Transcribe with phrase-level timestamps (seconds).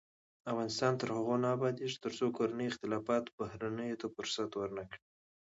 [0.51, 4.99] افغانستان تر هغو نه ابادیږي، ترڅو کورني اختلافات بهرنیو ته فرصت ورنکړي.